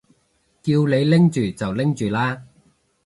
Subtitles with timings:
[0.63, 2.41] 叫你拎住就拎住啦